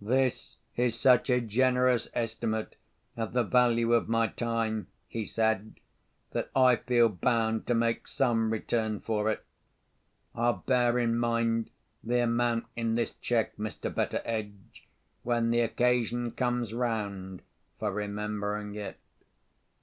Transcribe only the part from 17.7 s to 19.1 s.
for remembering it."